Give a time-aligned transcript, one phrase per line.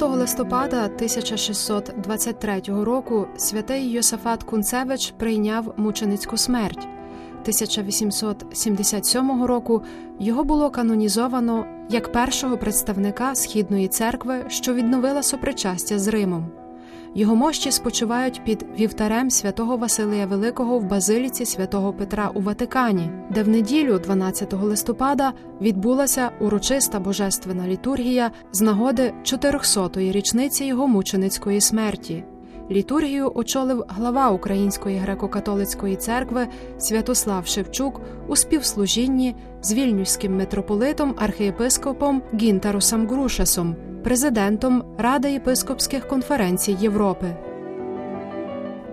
[0.00, 6.88] 12 листопада 1623 року святий Йосафат Кунцевич прийняв мученицьку смерть.
[7.42, 9.82] 1877 року
[10.18, 16.59] його було канонізовано як першого представника східної церкви, що відновила сопричастя з Римом.
[17.14, 23.42] Його мощі спочивають під вівтарем святого Василія Великого в базиліці святого Петра у Ватикані, де
[23.42, 32.24] в неділю, 12 листопада, відбулася урочиста божественна літургія з нагоди 400-ї річниці його мученицької смерті.
[32.70, 43.06] Літургію очолив глава Української греко-католицької церкви Святослав Шевчук у співслужінні з вільнюським митрополитом архієпископом Гінтарусом
[43.08, 47.36] Грушасом, президентом Ради єпископських конференцій Європи.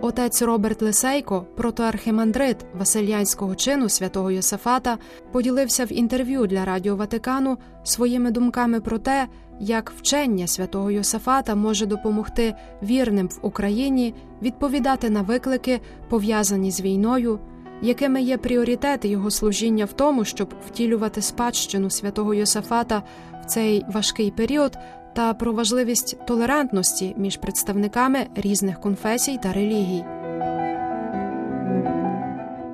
[0.01, 4.97] Отець Роберт Лисейко, протоархимандрит Васильянського чину святого Йосафата,
[5.31, 9.27] поділився в інтерв'ю для Радіо Ватикану своїми думками про те,
[9.59, 17.39] як вчення святого Йосафата може допомогти вірним в Україні відповідати на виклики, пов'язані з війною,
[17.81, 23.03] якими є пріоритети його служіння в тому, щоб втілювати спадщину святого Йосафата
[23.43, 24.77] в цей важкий період,
[25.13, 30.03] та про важливість толерантності між представниками різних конфесій та релігій.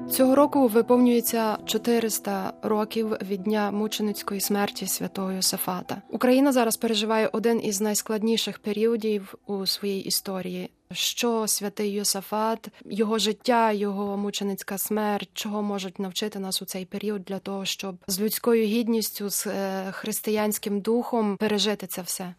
[0.10, 6.02] Цього року виповнюється 400 років від дня мученицької смерті святого Йосафата.
[6.10, 10.70] Україна зараз переживає один із найскладніших періодів у своїй історії.
[10.94, 17.24] Що святий Йосафат, його життя, його мученицька смерть, чого можуть навчити нас у цей період
[17.24, 22.34] для того, щоб з людською гідністю, з е, християнським духом пережити це все?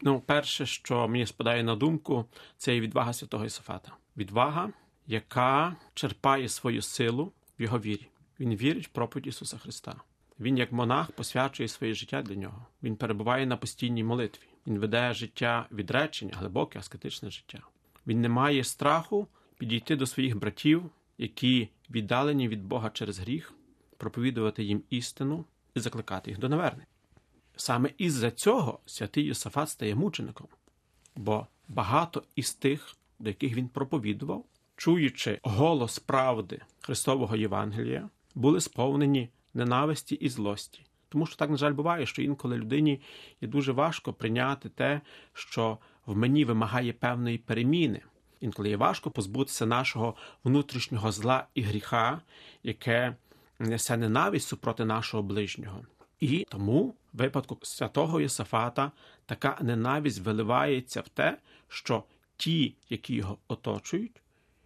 [0.00, 2.24] Ну, перше, що мені спадає на думку,
[2.58, 3.92] це і відвага святого Йосафата.
[4.16, 4.72] Відвага
[5.06, 8.08] яка черпає свою силу в його вірі.
[8.40, 9.94] Він вірить в проповідь Ісуса Христа.
[10.40, 12.66] Він, як монах, посвячує своє життя для нього.
[12.82, 14.46] Він перебуває на постійній молитві.
[14.66, 17.58] Він веде життя відречення, глибоке, аскетичне життя.
[18.06, 19.28] Він не має страху
[19.58, 23.54] підійти до своїх братів, які віддалені від Бога через гріх,
[23.96, 25.44] проповідувати їм істину
[25.74, 26.86] і закликати їх до навернення.
[27.56, 30.46] Саме із-за цього святий Йосафат стає мучеником,
[31.16, 34.44] бо багато із тих, до яких він проповідував,
[34.76, 40.82] чуючи голос правди Христового Євангелія, були сповнені ненависті і злості.
[41.08, 43.00] Тому що так, на жаль, буває, що інколи людині
[43.40, 45.00] є дуже важко прийняти те,
[45.32, 48.00] що в мені вимагає певної переміни.
[48.40, 52.20] Інколи є важко позбутися нашого внутрішнього зла і гріха,
[52.62, 53.16] яке
[53.58, 55.80] несе ненависть супроти нашого ближнього.
[56.20, 58.92] І тому, в випадку святого Єсафата,
[59.26, 62.04] така ненависть виливається в те, що
[62.36, 64.20] ті, які його оточують,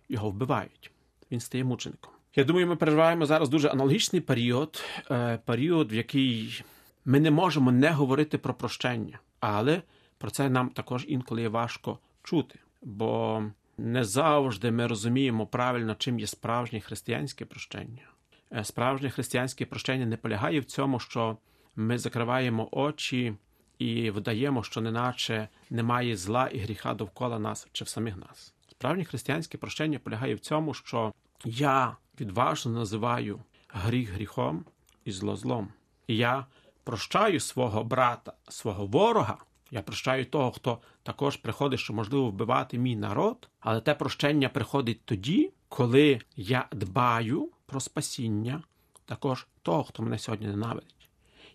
[0.08, 0.90] його вбивають.
[1.30, 2.12] Він стає мучеником.
[2.36, 6.62] Я думаю, ми переживаємо зараз дуже аналогічний період, е, період, в який
[7.04, 9.82] ми не можемо не говорити про прощення, але
[10.20, 13.42] про це нам також інколи важко чути, бо
[13.78, 18.10] не завжди ми розуміємо правильно, чим є справжнє християнське прощення.
[18.52, 21.36] Е, справжнє християнське прощення не полягає в цьому, що
[21.76, 23.34] ми закриваємо очі
[23.78, 28.54] і вдаємо, що неначе немає зла і гріха довкола нас чи в самих нас.
[28.70, 31.12] Справжнє християнське прощення полягає в цьому, що
[31.44, 34.64] я відважно називаю гріх гріхом
[35.04, 35.68] і зло злом.
[36.06, 36.46] І я
[36.84, 39.38] прощаю свого брата, свого ворога.
[39.70, 45.00] Я прощаю того, хто також приходить, що можливо вбивати мій народ, але те прощення приходить
[45.04, 48.62] тоді, коли я дбаю про спасіння
[49.04, 51.08] також того, хто мене сьогодні ненавидить.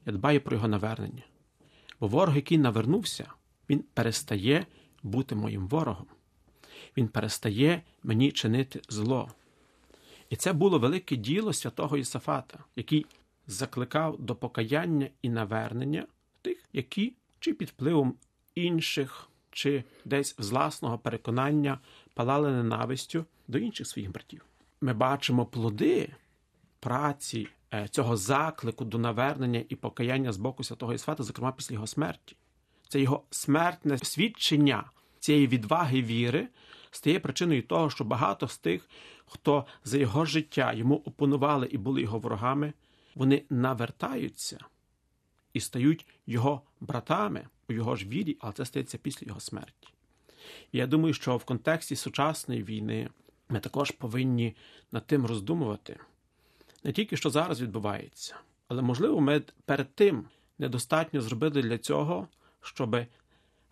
[0.06, 1.24] Я дбаю про його навернення.
[2.00, 3.28] Бо ворог, який навернувся,
[3.70, 4.66] він перестає
[5.04, 6.06] бути моїм ворогом
[6.98, 9.32] він перестає мені чинити зло.
[10.30, 13.06] І це було велике діло святого Єсафата, який
[13.48, 16.08] закликав до покаяння і навернення
[16.42, 17.14] тих, які
[17.46, 18.16] чи під впливом
[18.56, 21.80] інших, чи десь з власного переконання
[22.14, 24.46] палали ненавистю до інших своїх братів.
[24.82, 26.10] Ми бачимо плоди
[26.80, 31.88] праці е, цього заклику до навернення і покаяння з боку святого Єсафата, зокрема після його
[31.88, 32.36] смерті.
[32.88, 34.84] Це його смертне свідчення
[35.20, 36.48] цієї відваги віри
[36.92, 38.90] стає причиною того, що багато з тих,
[39.26, 42.74] хто за його життя йому опонували і були його ворогами,
[43.16, 44.60] вони навертаються
[45.56, 49.88] і стають його братами у його ж вірі, але це стається після його смерті.
[50.72, 53.10] І я думаю, що в контексті сучасної війни
[53.50, 54.56] ми також повинні
[54.92, 56.00] над тим роздумувати
[56.84, 58.36] не тільки що зараз відбувається,
[58.68, 60.26] але можливо, ми перед тим
[60.60, 62.28] недостатньо зробили для цього,
[62.62, 62.98] щоб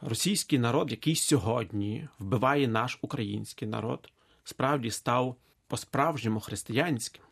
[0.01, 4.09] російський народ, який сьогодні вбиває наш український народ,
[4.43, 5.35] справді став
[5.67, 7.23] по-справжньому християнським.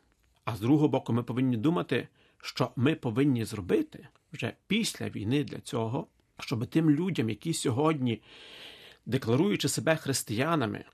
[0.46, 2.08] А з другого боку, ми повинні думати,
[2.42, 6.08] що ми повинні зробити вже після війни для цього,
[6.40, 8.22] щоб тим людям, які сьогодні,
[9.06, 10.86] декларуючи себе християнами,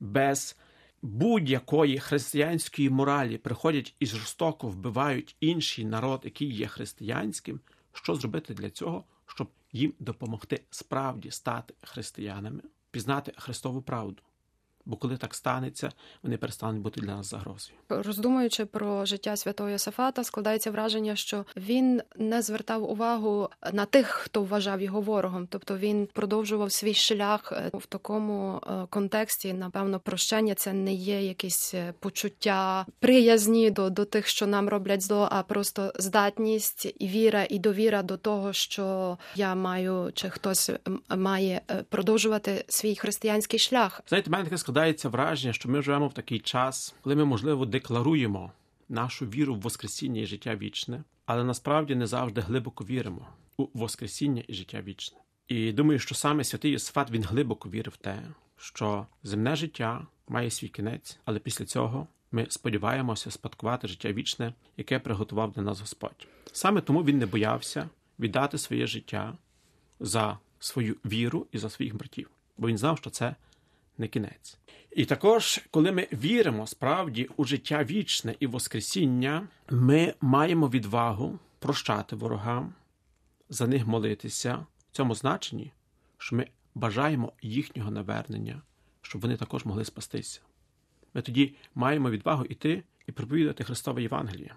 [0.00, 0.56] без
[1.02, 7.60] будь-якої християнської моралі приходять і жорстоко вбивають інший народ, який є християнським,
[7.92, 14.22] що зробити для цього, щоб їм допомогти справді стати християнами, пізнати Христову правду.
[14.86, 15.92] Бо коли так станеться,
[16.22, 17.78] вони перестануть бути для нас загрозою.
[17.88, 24.42] Роздумуючи про життя святого Йосифата, складається враження, що він не звертав увагу на тих, хто
[24.42, 25.46] вважав його ворогом.
[25.50, 29.52] Тобто він продовжував свій шлях е, в такому е, контексті.
[29.52, 35.02] Напевно, прощення це не є якісь е, почуття приязні до, до тих, що нам роблять
[35.02, 40.70] зло, а просто здатність і віра і довіра до того, що я маю чи хтось
[41.08, 44.00] має продовжувати свій християнський шлях.
[44.08, 48.52] Знаєте, мене таке складається враження, що ми живемо в такий час, коли ми, можливо, декларуємо
[48.88, 54.42] нашу віру в Воскресіння і життя вічне, але насправді не завжди глибоко віримо у Воскресіння
[54.48, 55.18] і життя вічне.
[55.48, 58.22] І думаю, що саме святий Йосифат він глибоко вірив в те,
[58.56, 64.98] що земне життя має свій кінець, але після цього ми сподіваємося спадкувати життя вічне, яке
[64.98, 66.26] приготував для нас Господь.
[66.52, 67.88] Саме тому він не боявся
[68.18, 69.36] віддати своє життя
[70.00, 73.34] за свою віру і за своїх братів, бо він знав, що це
[73.98, 74.58] не кінець.
[74.90, 82.16] І також, коли ми віримо справді у життя вічне і Воскресіння, ми маємо відвагу прощати
[82.16, 82.74] ворогам,
[83.48, 85.72] за них молитися в цьому значенні,
[86.18, 88.62] що ми бажаємо їхнього навернення,
[89.02, 90.40] щоб вони також могли спастися.
[91.14, 94.54] Ми тоді маємо відвагу йти і проповідати Христове Євангеліє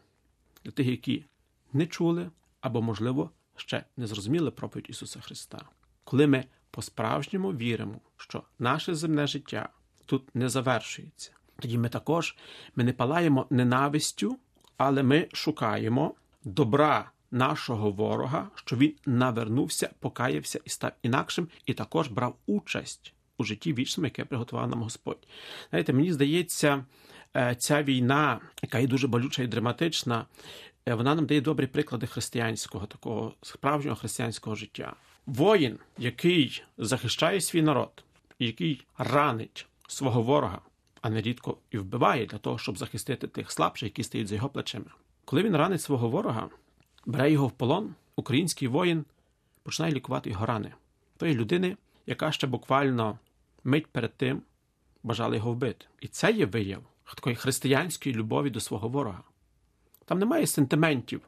[0.64, 1.26] для тих, які
[1.74, 2.30] не чули
[2.62, 5.62] або, можливо, ще не зрозуміли проповідь Ісуса Христа.
[6.04, 9.70] Коли ми по-справжньому віримо, що наше земне життя
[10.06, 11.32] тут не завершується.
[11.60, 12.36] Тоді ми також
[12.76, 14.38] ми не палаємо ненавистю,
[14.78, 22.08] але ми шукаємо добра нашого ворога, що він навернувся, покаявся і став інакшим, і також
[22.08, 25.28] брав участь у житті вічному, яке приготував нам Господь.
[25.70, 26.86] Знаєте, мені здається,
[27.36, 30.26] е, ця війна, яка є дуже болюча і драматична,
[30.88, 34.96] е, вона нам дає добрі приклади християнського, такого справжнього християнського життя.
[35.28, 38.04] Воїн, який захищає свій народ,
[38.40, 40.62] який ранить свого ворога,
[41.02, 44.86] а нерідко і вбиває для того, щоб захистити тих слабших, які стоять за його плечима.
[45.26, 46.50] Коли він ранить свого ворога,
[47.06, 49.06] бере його в полон, український воїн
[49.64, 50.74] починає лікувати його рани
[51.18, 53.20] тої людини, яка ще буквально
[53.64, 54.42] мить перед тим
[55.04, 55.86] бажала його вбити.
[56.02, 56.84] І це є вияв
[57.16, 59.24] такої християнської любові до свого ворога.
[60.06, 61.22] Там немає сентиментів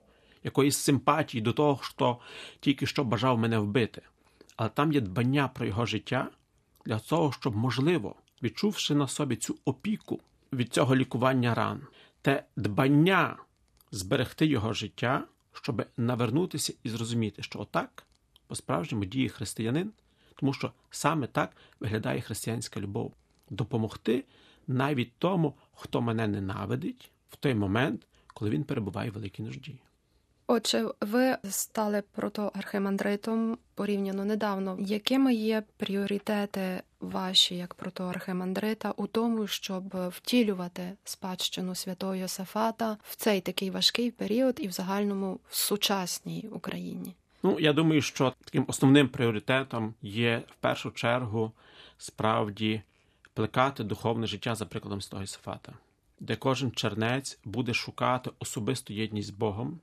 [0.43, 2.19] якоїсь симпатії до того, хто
[2.59, 4.01] тільки що бажав мене вбити.
[4.55, 6.27] Але там є дбання про його життя
[6.85, 10.19] для того, щоб, можливо, відчувши на собі цю опіку
[10.53, 11.81] від цього лікування ран,
[12.21, 13.37] те дбання
[13.91, 18.03] зберегти його життя, щоб навернутися і зрозуміти, що отак
[18.47, 19.91] по-справжньому діє християнин,
[20.35, 23.13] тому що саме так виглядає християнська любов
[23.49, 24.25] допомогти
[24.67, 29.79] навіть тому, хто мене ненавидить в той момент, коли він перебуває в великій нужді.
[30.51, 34.77] Отже, ви стали протоархимандритом порівняно недавно.
[34.79, 43.41] Якими є пріоритети ваші як протоархимандрита у тому, щоб втілювати спадщину святого Йосафата в цей
[43.41, 47.15] такий важкий період і в загальному в сучасній Україні?
[47.43, 51.51] Ну я думаю, що таким основним пріоритетом є в першу чергу
[51.97, 52.81] справді
[53.33, 55.73] плекати духовне життя за прикладом святого Йосафата,
[56.19, 59.79] де кожен чернець буде шукати особисту єдність з Богом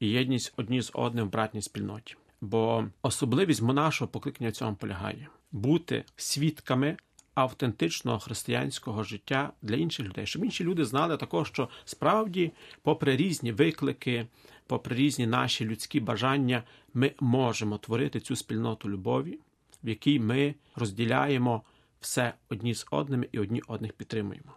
[0.00, 2.16] і єдність одні з одним в братній спільноті.
[2.40, 6.96] Бо особливість нашого покликання в цьому полягає бути свідками
[7.34, 13.52] автентичного християнського життя для інших людей, щоб інші люди знали також, що справді, попри різні
[13.52, 14.26] виклики,
[14.66, 16.62] попри різні наші людські бажання,
[16.94, 19.38] ми можемо творити цю спільноту любові,
[19.84, 21.62] в якій ми розділяємо
[22.00, 24.52] все одні з одними і одні одних підтримуємо.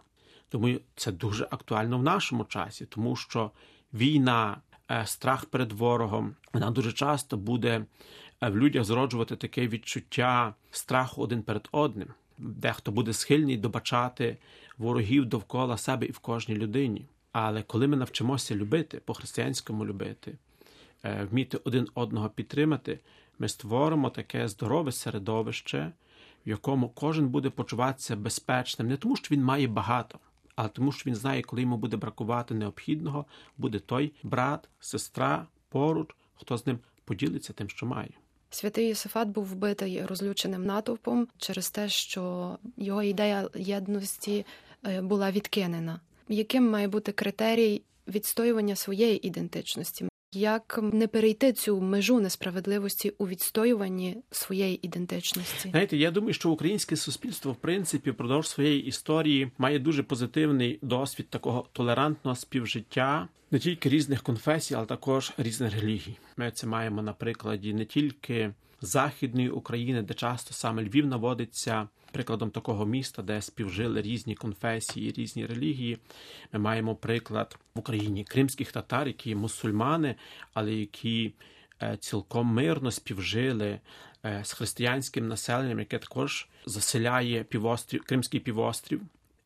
[0.48, 3.50] Тому це дуже актуально в нашому часі, тому що
[3.92, 4.60] війна.
[4.90, 7.84] Е, страх перед ворогом, вона дуже часто буде
[8.40, 12.08] е, в людях зроджувати таке відчуття страху один перед одним.
[12.38, 14.36] Дехто буде схильний добачати
[14.78, 17.06] ворогів довкола себе і в кожній людині.
[17.32, 20.38] Але коли ми навчимося любити, по-християнському любити,
[21.04, 22.98] е, вміти один одного підтримати,
[23.38, 25.92] ми створимо таке здорове середовище,
[26.46, 30.18] в якому кожен буде почуватися безпечним, не тому, що він має багато,
[30.64, 33.24] а тому, що він знає, коли йому буде бракувати необхідного,
[33.58, 38.10] буде той брат, сестра поруч, хто з ним поділиться тим, що має.
[38.50, 44.46] Святий Йосифат був вбитий розлюченим натовпом через те, що його ідея єдності
[44.86, 46.00] е, була відкинена.
[46.28, 50.09] Яким має бути критерій відстоювання своєї ідентичності?
[50.32, 55.70] Як не перейти цю межу несправедливості у відстоюванні своєї ідентичності?
[55.70, 61.28] Знаєте, я думаю, що українське суспільство, в принципі, впродовж своєї історії має дуже позитивний досвід
[61.30, 66.16] такого толерантного співжиття не тільки різних конфесій, але також різних релігій.
[66.40, 72.50] Ми це маємо на прикладі не тільки західної України, де часто саме Львів наводиться прикладом
[72.50, 75.98] такого міста, де співжили різні конфесії, різні релігії.
[76.52, 80.14] Ми маємо приклад в Україні кримських татар, які мусульмани,
[80.54, 81.34] але які
[81.82, 83.80] е, цілком мирно співжили
[84.24, 89.02] е, з християнським населенням, яке також заселяє півострів, Кримський півострів.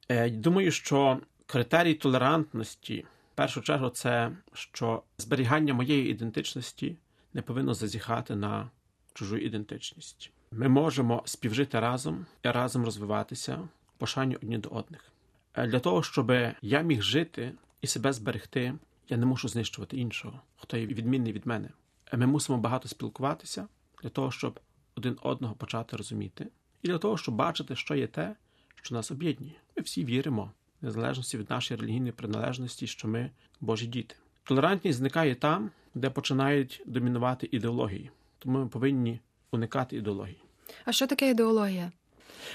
[0.09, 6.97] Е, думаю, що критерій толерантності першу чергу це що зберігання моєї ідентичності
[7.35, 8.71] не повинно зазіхати на
[9.14, 10.31] чужу ідентичність.
[10.50, 15.12] Ми можемо співжити разом і разом розвиватися в пошанні одні до одних.
[15.57, 18.75] Для того, щоб я міг жити і себе зберегти,
[19.09, 21.69] я не мушу знищувати іншого, хто є відмінний від мене.
[22.12, 23.69] Ми мусимо багато спілкуватися
[24.03, 24.61] для того, щоб
[24.95, 26.49] один одного почати розуміти,
[26.83, 28.37] і для того, щоб бачити, що є те,
[28.83, 29.55] що нас об'єднує.
[29.76, 30.53] Ми всі віримо,
[30.85, 34.14] незалежності від нашої релігійної приналежності, що ми Божі діти.
[34.45, 38.11] Толерантність зникає там, де починають домінувати ідеології.
[38.38, 40.38] Тому ми повинні уникати ідеології.
[40.85, 41.93] А що таке ідеологія?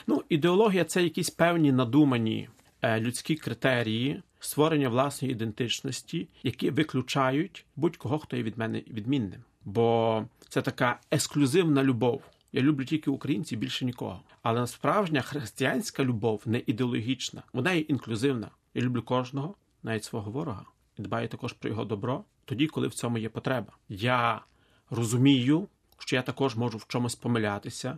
[0.07, 2.49] Ну, ідеологія це якісь певні надумані
[2.81, 9.43] е, людські критерії створення власної ідентичності, які виключають будь-кого, хто є від мене відмінним.
[9.65, 12.21] Бо це така ексклюзивна любов.
[12.51, 14.21] Я люблю тільки українців, більше нікого.
[14.41, 18.51] Але справжня християнська любов не ідеологічна, вона є інклюзивна.
[18.73, 20.65] Я люблю кожного, навіть свого ворога,
[20.97, 23.73] і дбаю також про його добро, тоді, коли в цьому є потреба.
[23.89, 24.41] Я
[24.89, 27.97] розумію, що я також можу в чомусь помилятися,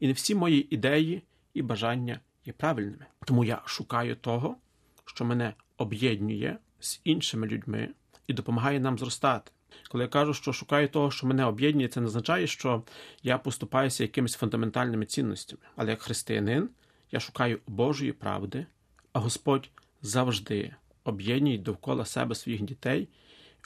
[0.00, 1.22] і не всі мої ідеї
[1.54, 3.06] і бажання є правильними.
[3.24, 4.56] Тому я шукаю того,
[5.04, 7.88] що мене об'єднує з іншими людьми
[8.26, 9.52] і допомагає нам зростати.
[9.88, 12.82] Коли я кажу, що шукаю того, що мене об'єднує, це не означає, що
[13.22, 15.62] я поступаюся якимись фундаментальними цінностями.
[15.76, 16.68] Але як християнин
[17.12, 18.66] я шукаю Божої правди,
[19.12, 19.70] а Господь
[20.02, 23.08] завжди об'єднує довкола себе своїх дітей,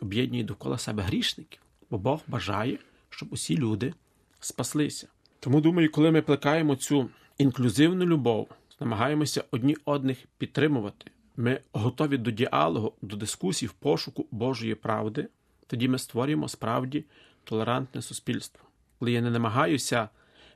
[0.03, 2.79] об'єднує довкола себе грішників, бо Бог бажає,
[3.11, 3.95] щоб усі люди
[4.41, 5.09] спаслися.
[5.41, 8.49] Тому думаю, коли ми плекаємо цю інклюзивну любов,
[8.81, 11.11] намагаємося одні одних підтримувати.
[11.37, 15.29] Ми готові до діалогу, до дискусій в пошуку Божої правди,
[15.71, 17.05] тоді ми створюємо справді
[17.45, 18.65] толерантне суспільство.
[18.99, 20.09] Коли я не намагаюся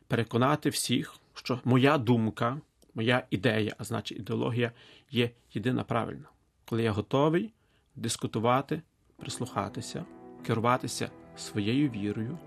[0.06, 2.60] переконати всіх, що моя думка,
[2.94, 4.72] моя ідея, а значить ідеологія,
[5.10, 6.28] є єдина правильна,
[6.64, 7.52] коли я готовий
[7.96, 8.82] дискутувати,
[9.16, 10.04] прислухатися,
[10.46, 12.38] керуватися своєю вірою,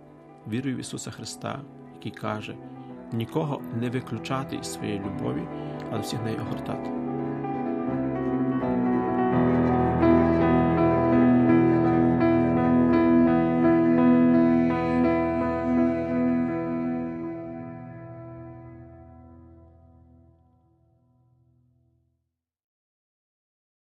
[0.48, 1.62] вірою в Ісуса Христа,
[1.96, 2.56] який каже:
[3.12, 5.48] нікого не виключати із своєї любові,
[5.92, 6.98] але всіх нею огортати.